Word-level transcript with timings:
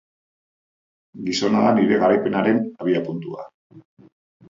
Gizona 1.27 1.63
da 1.67 1.75
nire 1.81 2.01
garaipenaren 2.07 2.65
abiapuntua. 2.83 3.51